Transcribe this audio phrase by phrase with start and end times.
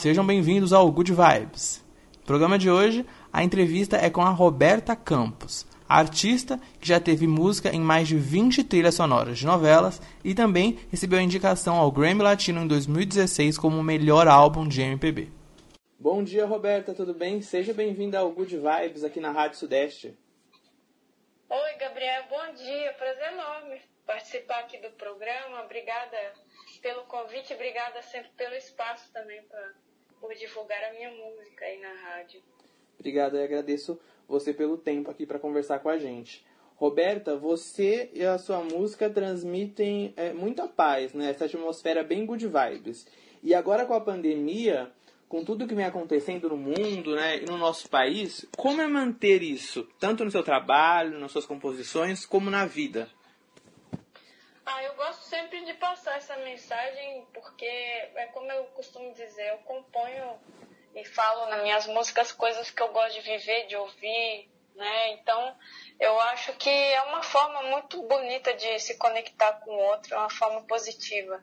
[0.00, 1.84] sejam bem-vindos ao Good Vibes.
[2.20, 7.26] No programa de hoje, a entrevista é com a Roberta Campos, artista que já teve
[7.26, 11.92] música em mais de 20 trilhas sonoras de novelas e também recebeu a indicação ao
[11.92, 15.28] Grammy Latino em 2016 como o melhor álbum de MPB.
[15.98, 17.42] Bom dia, Roberta, tudo bem?
[17.42, 20.16] Seja bem-vinda ao Good Vibes aqui na Rádio Sudeste.
[21.50, 22.94] Oi, Gabriel, bom dia.
[22.94, 25.62] Prazer enorme participar aqui do programa.
[25.62, 26.16] Obrigada
[26.80, 29.72] pelo convite, obrigada sempre pelo espaço também pra,
[30.20, 32.40] por divulgar a minha música aí na rádio.
[32.98, 33.98] Obrigado e agradeço
[34.28, 36.44] você pelo tempo aqui para conversar com a gente.
[36.76, 41.30] Roberta, você e a sua música transmitem é, muita paz, né?
[41.30, 43.06] Essa atmosfera bem good vibes.
[43.42, 44.90] E agora com a pandemia,
[45.28, 49.42] com tudo que vem acontecendo no mundo, né, e no nosso país, como é manter
[49.42, 53.08] isso, tanto no seu trabalho, nas suas composições, como na vida?
[54.72, 59.58] Ah, eu gosto sempre de passar essa mensagem porque é como eu costumo dizer, eu
[59.58, 60.38] componho
[60.94, 65.10] e falo nas minhas músicas coisas que eu gosto de viver, de ouvir, né?
[65.14, 65.56] Então,
[65.98, 70.18] eu acho que é uma forma muito bonita de se conectar com o outro, é
[70.18, 71.42] uma forma positiva.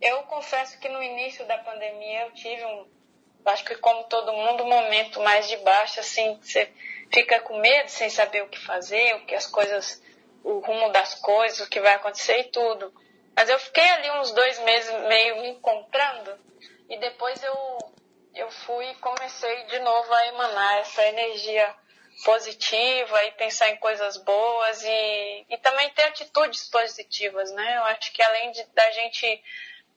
[0.00, 2.88] Eu confesso que no início da pandemia eu tive um,
[3.44, 6.72] acho que como todo mundo, um momento mais de baixo, assim, você
[7.12, 10.02] fica com medo sem saber o que fazer, o que as coisas,
[10.44, 12.92] o rumo das coisas, o que vai acontecer e tudo.
[13.34, 16.38] Mas eu fiquei ali uns dois meses meio me encontrando
[16.88, 17.78] e depois eu,
[18.34, 21.74] eu fui e comecei de novo a emanar essa energia
[22.24, 27.76] positiva e pensar em coisas boas e, e também ter atitudes positivas, né?
[27.76, 29.42] Eu acho que além de, da gente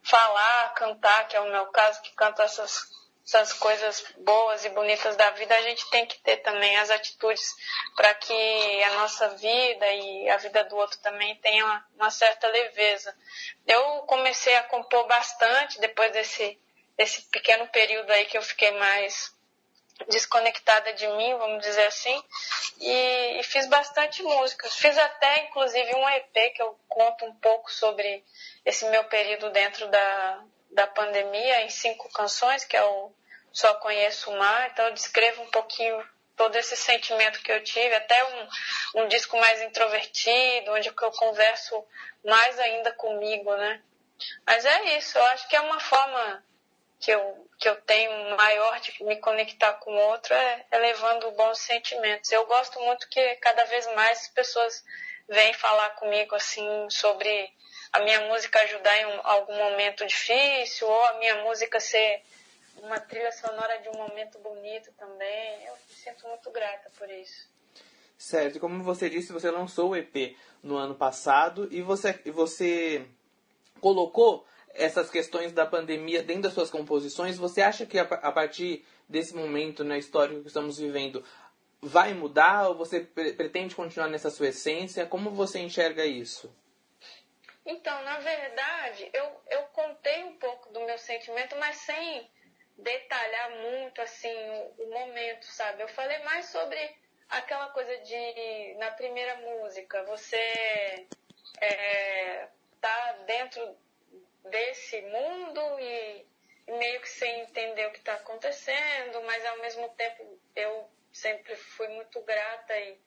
[0.01, 2.96] falar, cantar, que é o meu caso, que canta essas
[3.27, 7.53] essas coisas boas e bonitas da vida, a gente tem que ter também as atitudes
[7.93, 12.47] para que a nossa vida e a vida do outro também tenha uma, uma, certa
[12.47, 13.13] leveza.
[13.65, 16.57] Eu comecei a compor bastante depois desse,
[16.95, 19.35] desse pequeno período aí que eu fiquei mais
[20.07, 22.23] desconectada de mim, vamos dizer assim,
[22.79, 24.69] e, e fiz bastante música.
[24.69, 28.23] Fiz até, inclusive, um EP que eu conto um pouco sobre
[28.63, 33.11] esse meu período dentro da, da pandemia em cinco canções, que é o
[33.51, 34.69] Só Conheço o Mar.
[34.71, 36.03] Então eu descrevo um pouquinho
[36.35, 41.83] todo esse sentimento que eu tive, até um, um disco mais introvertido, onde eu converso
[42.23, 43.81] mais ainda comigo, né?
[44.45, 46.43] Mas é isso, eu acho que é uma forma
[46.99, 51.31] que eu, que eu tenho maior de me conectar com o outro é, é levando
[51.31, 52.31] bons sentimentos.
[52.31, 54.83] Eu gosto muito que cada vez mais as pessoas
[55.27, 57.51] vêm falar comigo assim sobre
[57.91, 62.21] a minha música ajudar em um, algum momento difícil, ou a minha música ser
[62.77, 65.65] uma trilha sonora de um momento bonito também.
[65.65, 67.47] Eu me sinto muito grata por isso.
[68.17, 73.05] Certo, como você disse, você lançou o EP no ano passado e você, você
[73.79, 77.37] colocou essas questões da pandemia dentro das suas composições.
[77.37, 81.23] Você acha que a, a partir desse momento né, história que estamos vivendo
[81.81, 85.05] vai mudar ou você pretende continuar nessa sua essência?
[85.05, 86.51] Como você enxerga isso?
[87.67, 92.31] Então, na verdade, eu, eu contei um pouco do meu sentimento, mas sem
[92.77, 94.33] detalhar muito assim
[94.77, 95.83] o, o momento, sabe?
[95.83, 96.79] Eu falei mais sobre
[97.27, 101.07] aquela coisa de na primeira música você
[101.59, 102.47] é,
[102.79, 103.77] tá dentro
[104.45, 106.25] desse mundo e,
[106.67, 111.87] meio que sem entender o que está acontecendo, mas ao mesmo tempo eu sempre fui
[111.89, 112.97] muito grata e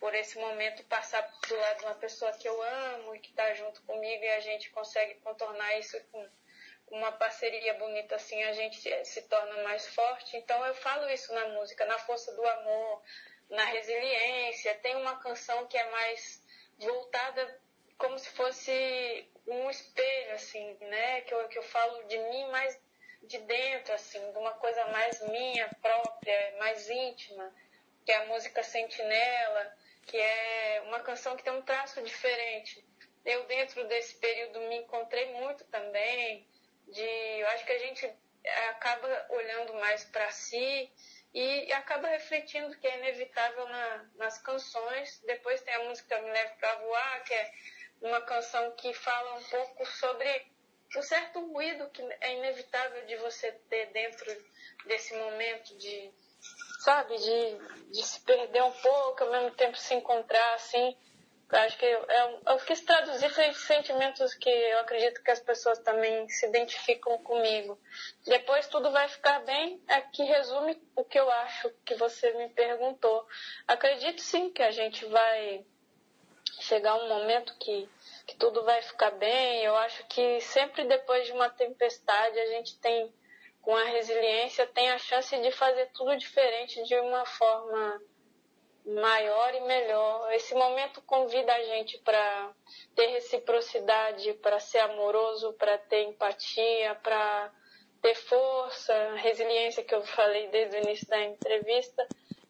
[0.00, 3.52] por esse momento passar do lado de uma pessoa que eu amo e que está
[3.52, 6.26] junto comigo e a gente consegue contornar isso com
[6.90, 10.38] uma parceria bonita assim, a gente se torna mais forte.
[10.38, 13.02] Então eu falo isso na música, na força do amor,
[13.50, 14.74] na resiliência.
[14.76, 16.42] Tem uma canção que é mais
[16.78, 17.60] voltada
[17.98, 21.20] como se fosse um espelho, assim, né?
[21.20, 22.80] Que eu, que eu falo de mim mais
[23.22, 27.54] de dentro, assim, de uma coisa mais minha própria, mais íntima,
[28.06, 29.79] que é a música Sentinela
[30.10, 32.84] que é uma canção que tem um traço diferente.
[33.24, 36.48] Eu, dentro desse período, me encontrei muito também.
[36.88, 38.12] De, eu acho que a gente
[38.70, 40.92] acaba olhando mais para si
[41.32, 45.20] e acaba refletindo que é inevitável na, nas canções.
[45.26, 47.52] Depois tem a música Me Leve para Voar, que é
[48.02, 50.50] uma canção que fala um pouco sobre
[50.96, 54.26] o certo ruído que é inevitável de você ter dentro
[54.86, 56.12] desse momento de
[56.80, 60.96] sabe, de, de se perder um pouco, ao mesmo tempo se encontrar, assim.
[61.52, 62.06] Eu acho que eu,
[62.46, 67.76] eu quis traduzir esses sentimentos que eu acredito que as pessoas também se identificam comigo.
[68.24, 72.48] Depois tudo vai ficar bem, é que resume o que eu acho que você me
[72.50, 73.26] perguntou.
[73.66, 75.66] Acredito sim que a gente vai
[76.60, 77.88] chegar um momento que,
[78.28, 79.64] que tudo vai ficar bem.
[79.64, 83.12] Eu acho que sempre depois de uma tempestade a gente tem
[83.62, 88.00] com a resiliência, tem a chance de fazer tudo diferente de uma forma
[88.86, 90.32] maior e melhor.
[90.32, 92.52] Esse momento convida a gente para
[92.94, 97.52] ter reciprocidade, para ser amoroso, para ter empatia, para
[98.00, 102.06] ter força, resiliência que eu falei desde o início da entrevista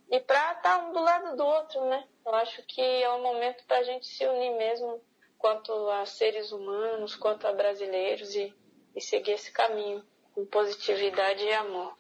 [0.09, 2.07] e para estar tá um do lado do outro, né?
[2.25, 5.01] Eu acho que é um momento para a gente se unir mesmo,
[5.39, 8.55] quanto a seres humanos, quanto a brasileiros e,
[8.95, 10.05] e seguir esse caminho
[10.41, 11.95] com positividade e amor.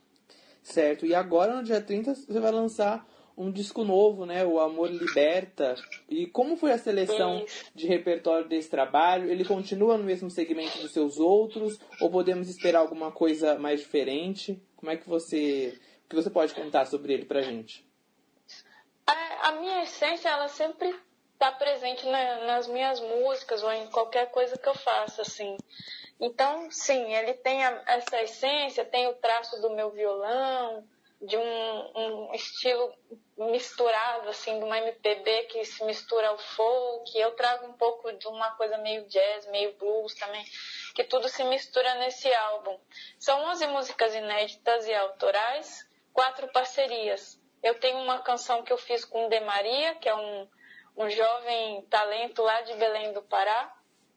[0.63, 1.07] Certo.
[1.07, 3.07] E agora no dia 30 você vai lançar
[3.37, 4.45] um disco novo, né?
[4.45, 5.75] O Amor Liberta.
[6.09, 7.65] E como foi a seleção Isso.
[7.75, 9.31] de repertório desse trabalho?
[9.31, 11.79] Ele continua no mesmo segmento dos seus outros?
[12.01, 14.61] Ou podemos esperar alguma coisa mais diferente?
[14.77, 15.79] Como é que você.
[16.05, 17.87] O que você pode contar sobre ele pra gente?
[19.07, 20.95] A, a minha essência, ela sempre
[21.33, 25.57] está presente na, nas minhas músicas ou em qualquer coisa que eu faça, assim.
[26.21, 30.87] Então, sim, ele tem a, essa essência, tem o traço do meu violão,
[31.21, 32.95] de um, um, estilo
[33.37, 37.19] misturado, assim, de uma MPB que se mistura ao folk.
[37.19, 40.45] Eu trago um pouco de uma coisa meio jazz, meio blues também,
[40.95, 42.79] que tudo se mistura nesse álbum.
[43.19, 47.41] São 11 músicas inéditas e autorais, quatro parcerias.
[47.63, 50.49] Eu tenho uma canção que eu fiz com o De Maria, que é um,
[50.97, 53.75] um jovem talento lá de Belém do Pará,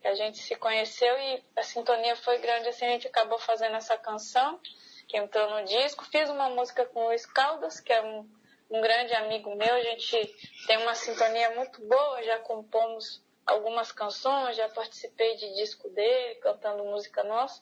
[0.07, 3.97] a gente se conheceu e a sintonia foi grande, assim, a gente acabou fazendo essa
[3.97, 4.59] canção
[5.07, 6.05] que entrou no disco.
[6.05, 8.29] Fiz uma música com o Luiz Caldas, que é um,
[8.69, 9.73] um grande amigo meu.
[9.73, 10.35] A gente
[10.67, 16.83] tem uma sintonia muito boa, já compomos algumas canções, já participei de disco dele, cantando
[16.83, 17.61] música nossa.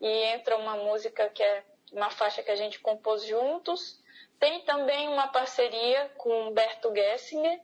[0.00, 4.00] E entra uma música que é uma faixa que a gente compôs juntos.
[4.38, 7.60] Tem também uma parceria com Humberto Gessinger,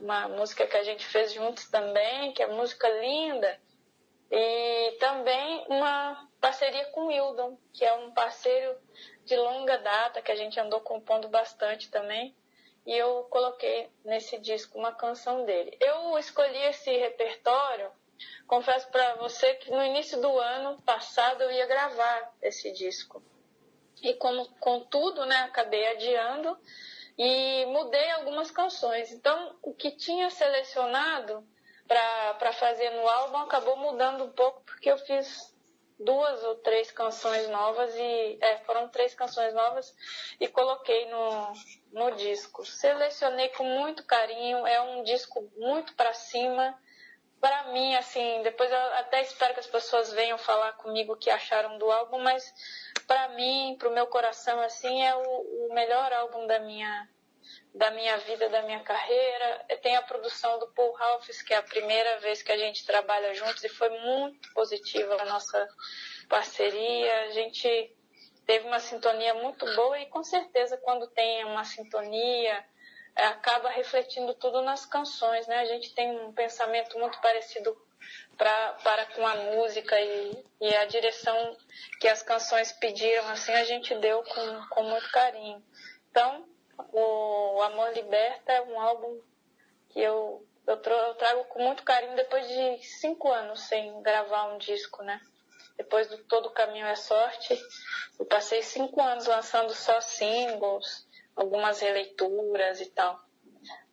[0.00, 3.60] uma música que a gente fez juntos também, que é música linda.
[4.30, 8.76] E também uma parceria com o Wildon, que é um parceiro
[9.24, 12.34] de longa data, que a gente andou compondo bastante também.
[12.86, 15.76] E eu coloquei nesse disco uma canção dele.
[15.80, 17.90] Eu escolhi esse repertório,
[18.46, 23.22] confesso para você que no início do ano passado eu ia gravar esse disco.
[24.02, 26.56] E como, contudo, né, acabei adiando
[27.18, 29.10] e mudei algumas canções.
[29.12, 31.46] Então, o que tinha selecionado
[31.86, 35.54] para fazer no álbum acabou mudando um pouco porque eu fiz
[35.98, 39.94] duas ou três canções novas e é, foram três canções novas
[40.38, 41.52] e coloquei no,
[41.92, 42.64] no disco.
[42.66, 46.78] Selecionei com muito carinho, é um disco muito para cima.
[47.40, 51.30] Para mim, assim, depois eu até espero que as pessoas venham falar comigo o que
[51.30, 52.44] acharam do álbum, mas
[53.06, 57.08] para mim, para o meu coração, assim, é o, o melhor álbum da minha
[57.74, 59.64] da minha vida, da minha carreira.
[59.82, 63.34] Tem a produção do Paul Ralphs, que é a primeira vez que a gente trabalha
[63.34, 65.68] juntos e foi muito positiva a nossa
[66.28, 67.24] parceria.
[67.24, 67.94] A gente
[68.46, 72.64] teve uma sintonia muito boa e com certeza quando tem uma sintonia
[73.24, 75.60] acaba refletindo tudo nas canções, né?
[75.60, 77.76] A gente tem um pensamento muito parecido
[78.36, 81.56] pra, para com a música e, e a direção
[82.00, 85.64] que as canções pediram, assim, a gente deu com, com muito carinho.
[86.10, 86.46] Então,
[86.92, 89.20] o Amor Liberta é um álbum
[89.88, 95.02] que eu, eu, trago com muito carinho depois de cinco anos sem gravar um disco,
[95.02, 95.20] né?
[95.76, 97.58] Depois do Todo Caminho é Sorte,
[98.18, 101.05] eu passei cinco anos lançando só singles,
[101.36, 103.20] algumas releituras e tal.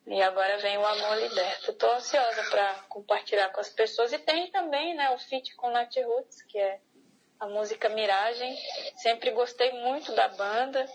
[0.06, 1.70] E agora vem o Amor Liberta.
[1.70, 4.12] Estou ansiosa para compartilhar com as pessoas.
[4.12, 6.80] E tem também né, o feat com Nat Roots, que é
[7.40, 8.56] a música Miragem.
[8.96, 10.86] Sempre gostei muito da banda.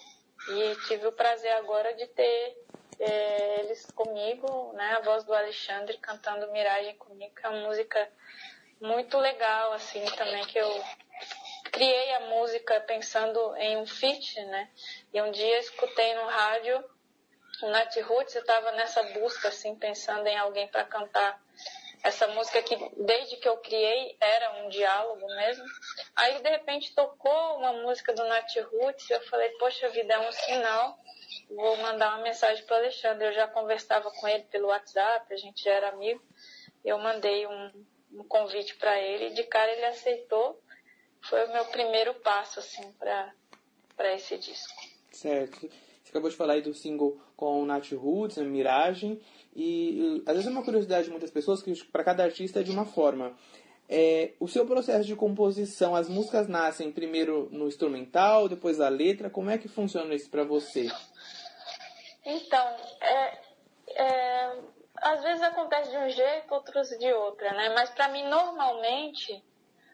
[0.49, 2.57] E tive o prazer agora de ter
[2.99, 4.97] é, eles comigo, né?
[4.97, 8.09] A voz do Alexandre cantando Miragem comigo, que é uma música
[8.79, 10.83] muito legal, assim, também, que eu
[11.79, 14.69] criei a música pensando em um feat, né?
[15.13, 16.83] E um dia escutei no rádio
[17.63, 21.41] o Nat Roots, eu estava nessa busca, assim, pensando em alguém para cantar
[22.03, 25.63] essa música que desde que eu criei era um diálogo mesmo.
[26.17, 30.31] Aí de repente tocou uma música do Nat Roots eu falei, poxa vida, é um
[30.33, 30.99] sinal.
[31.49, 33.25] Vou mandar uma mensagem para Alexandre.
[33.25, 36.21] Eu já conversava com ele pelo WhatsApp, a gente já era amigo.
[36.83, 40.61] Eu mandei um, um convite para ele de cara ele aceitou.
[41.29, 43.33] Foi o meu primeiro passo assim para
[43.95, 44.81] para esse disco.
[45.11, 45.59] Certo.
[45.59, 49.21] Você acabou de falar aí do single com o Nat Roots, Miragem.
[49.53, 52.71] E às vezes é uma curiosidade de muitas pessoas que para cada artista é de
[52.71, 53.37] uma forma.
[53.89, 59.29] É, o seu processo de composição, as músicas nascem primeiro no instrumental, depois a letra.
[59.29, 60.87] Como é que funciona isso para você?
[62.25, 63.37] Então, é,
[63.95, 64.59] é,
[64.95, 67.69] às vezes acontece de um jeito, outros de outra, né?
[67.75, 69.43] Mas para mim, normalmente,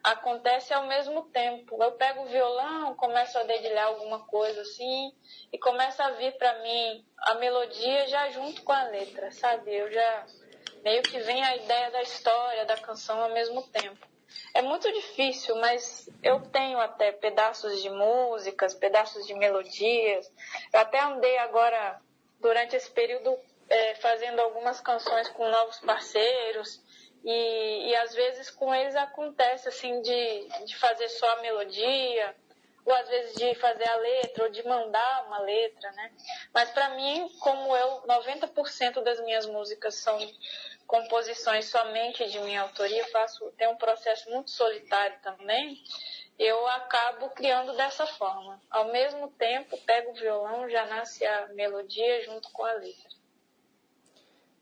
[0.06, 1.82] acontece ao mesmo tempo.
[1.82, 5.12] Eu pego o violão, começo a dedilhar alguma coisa assim
[5.52, 9.74] e começa a vir para mim a melodia já junto com a letra, sabe?
[9.74, 10.26] Eu já
[10.84, 14.06] meio que vem a ideia da história da canção ao mesmo tempo.
[14.54, 20.30] É muito difícil, mas eu tenho até pedaços de músicas, pedaços de melodias.
[20.72, 22.00] Eu até andei agora
[22.38, 23.36] durante esse período
[23.68, 26.80] é, fazendo algumas canções com novos parceiros
[27.26, 32.36] e, e às vezes com eles acontece assim de, de fazer só a melodia,
[32.84, 36.12] ou às vezes de fazer a letra, ou de mandar uma letra, né?
[36.54, 40.16] Mas para mim, como eu, 90% das minhas músicas são
[40.86, 45.82] composições somente de minha autoria, faço, tem um processo muito solitário também,
[46.38, 48.62] eu acabo criando dessa forma.
[48.70, 53.10] Ao mesmo tempo, pego o violão, já nasce a melodia junto com a letra.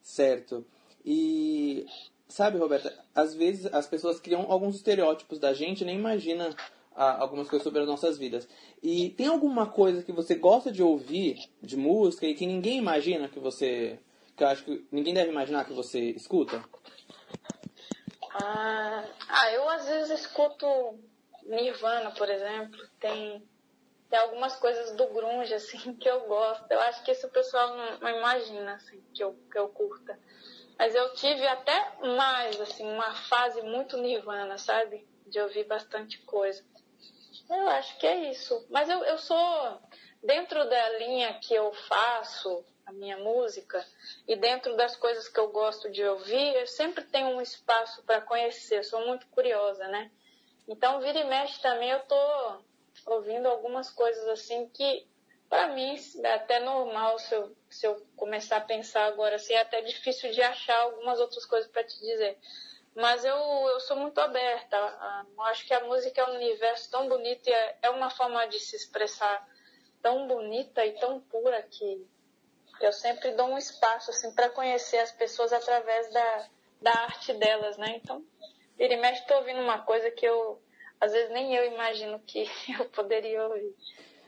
[0.00, 0.66] Certo.
[1.04, 1.86] E
[2.34, 6.50] Sabe, Roberta, às vezes as pessoas criam alguns estereótipos da gente nem imagina
[6.92, 8.48] ah, algumas coisas sobre as nossas vidas.
[8.82, 13.28] E tem alguma coisa que você gosta de ouvir de música e que ninguém imagina
[13.28, 14.00] que você.
[14.36, 16.60] que eu acho que ninguém deve imaginar que você escuta?
[18.32, 20.66] Ah, ah eu às vezes escuto
[21.44, 22.80] Nirvana, por exemplo.
[22.98, 23.48] Tem,
[24.10, 26.68] tem algumas coisas do grunge, assim, que eu gosto.
[26.68, 30.18] Eu acho que o pessoal não, não imagina, assim, que eu, que eu curta.
[30.78, 35.06] Mas eu tive até mais, assim, uma fase muito nirvana, sabe?
[35.26, 36.64] De ouvir bastante coisa.
[37.48, 38.66] Eu acho que é isso.
[38.70, 39.80] Mas eu, eu sou,
[40.22, 43.84] dentro da linha que eu faço, a minha música,
[44.26, 48.20] e dentro das coisas que eu gosto de ouvir, eu sempre tenho um espaço para
[48.20, 48.78] conhecer.
[48.78, 50.10] Eu sou muito curiosa, né?
[50.68, 52.62] Então, vira e mexe também, eu tô
[53.06, 55.06] ouvindo algumas coisas assim que
[55.48, 59.60] para mim, é até normal se eu, se eu começar a pensar agora, assim, é
[59.60, 62.38] até difícil de achar algumas outras coisas para te dizer.
[62.94, 64.76] Mas eu, eu sou muito aberta.
[65.36, 68.46] Eu acho que a música é um universo tão bonito e é, é uma forma
[68.46, 69.46] de se expressar
[70.00, 72.06] tão bonita e tão pura que
[72.80, 76.48] eu sempre dou um espaço assim para conhecer as pessoas através da,
[76.82, 77.96] da arte delas, né?
[77.96, 78.24] Então,
[78.76, 80.62] vira e mexe, estou ouvindo uma coisa que eu
[81.00, 82.44] às vezes nem eu imagino que
[82.78, 83.74] eu poderia ouvir.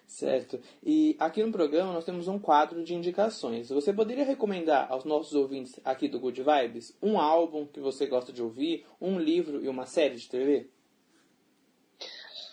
[0.06, 0.60] Certo.
[0.82, 3.68] E aqui no programa nós temos um quadro de indicações.
[3.68, 8.32] Você poderia recomendar aos nossos ouvintes aqui do Good Vibes um álbum que você gosta
[8.32, 10.70] de ouvir, um livro e uma série de TV?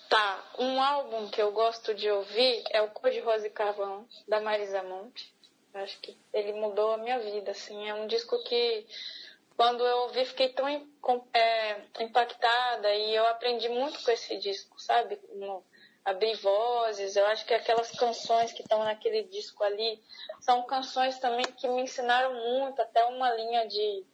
[0.10, 4.08] Tá, um álbum que eu gosto de ouvir é o Cor de Rosa e Carvão,
[4.28, 5.34] da Marisa Monte.
[5.74, 7.90] Acho que ele mudou a minha vida, assim.
[7.90, 8.86] É um disco que,
[9.58, 15.20] quando eu ouvi, fiquei tão é, impactada e eu aprendi muito com esse disco, sabe?
[15.34, 15.64] No,
[16.04, 17.16] abrir vozes.
[17.16, 20.02] Eu acho que aquelas canções que estão naquele disco ali
[20.40, 24.06] são canções também que me ensinaram muito, até uma linha de,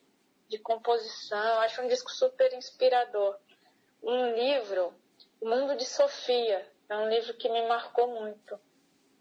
[0.48, 1.40] de composição.
[1.40, 3.38] Eu acho um disco super inspirador.
[4.02, 4.94] Um livro,
[5.42, 8.60] O Mundo de Sofia, é um livro que me marcou muito.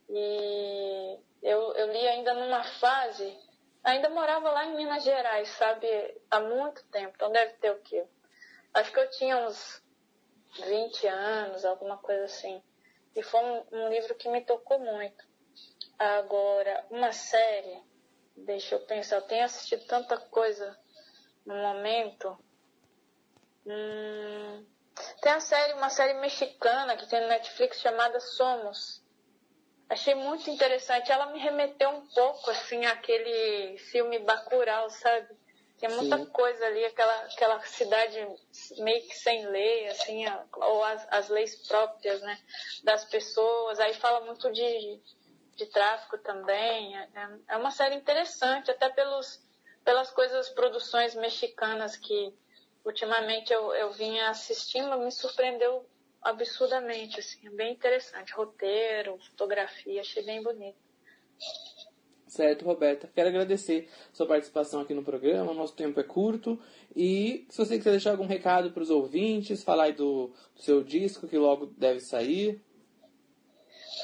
[0.08, 3.36] E eu, eu li ainda numa fase,
[3.84, 5.86] ainda morava lá em Minas Gerais, sabe,
[6.30, 8.04] há muito tempo, então deve ter o quê?
[8.72, 9.82] Acho que eu tinha uns
[10.62, 12.62] 20 anos, alguma coisa assim.
[13.14, 15.26] E foi um, um livro que me tocou muito.
[15.98, 17.82] Agora, uma série,
[18.36, 20.78] deixa eu pensar, eu tenho assistido tanta coisa
[21.44, 22.38] no momento.
[23.66, 24.64] Hum,
[25.20, 29.02] tem a série, uma série mexicana que tem no Netflix chamada Somos.
[29.88, 31.10] Achei muito interessante.
[31.10, 35.34] Ela me remeteu um pouco, assim, àquele filme Bacurau, sabe?
[35.78, 36.26] Tem muita Sim.
[36.26, 38.18] coisa ali, aquela, aquela cidade
[38.78, 40.24] meio que sem lei, assim,
[40.56, 42.38] ou as, as leis próprias, né,
[42.82, 43.78] das pessoas.
[43.78, 45.00] Aí fala muito de,
[45.54, 46.96] de tráfico também.
[46.98, 47.08] É,
[47.48, 49.40] é uma série interessante, até pelos,
[49.84, 52.34] pelas coisas, produções mexicanas que
[52.84, 55.88] ultimamente eu, eu vinha assistindo, me surpreendeu
[56.20, 58.32] absurdamente, assim, é bem interessante.
[58.32, 60.78] Roteiro, fotografia, achei bem bonito.
[62.28, 63.10] Certo, Roberta.
[63.14, 65.54] Quero agradecer sua participação aqui no programa.
[65.54, 66.60] Nosso tempo é curto.
[66.94, 70.84] E se você quiser deixar algum recado para os ouvintes, falar aí do, do, seu
[70.84, 72.62] disco que logo deve sair.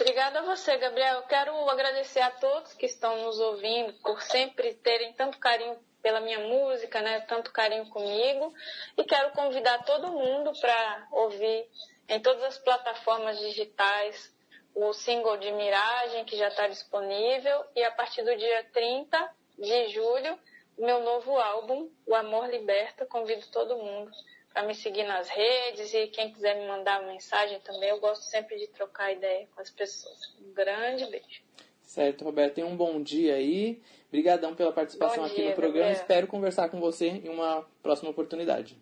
[0.00, 1.22] Obrigada a você, Gabriel.
[1.28, 6.40] Quero agradecer a todos que estão nos ouvindo por sempre terem tanto carinho pela minha
[6.40, 7.20] música, né?
[7.20, 8.52] Tanto carinho comigo.
[8.96, 11.68] E quero convidar todo mundo para ouvir
[12.08, 14.33] em todas as plataformas digitais
[14.74, 19.88] o single de Miragem, que já está disponível, e a partir do dia 30 de
[19.88, 20.38] julho,
[20.76, 23.06] meu novo álbum, O Amor Liberta.
[23.06, 24.10] Convido todo mundo
[24.52, 28.22] para me seguir nas redes e quem quiser me mandar uma mensagem também, eu gosto
[28.22, 30.32] sempre de trocar ideia com as pessoas.
[30.40, 31.42] Um grande beijo.
[31.82, 32.54] Certo, Roberto.
[32.54, 33.82] Tenha um bom dia aí.
[34.08, 35.86] Obrigadão pela participação bom aqui dia, no programa.
[35.86, 36.00] Gabriel.
[36.00, 38.76] Espero conversar com você em uma próxima oportunidade.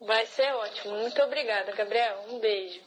[0.00, 0.96] Vai ser ótimo.
[0.96, 2.24] Muito obrigada, Gabriel.
[2.28, 2.80] Um beijo.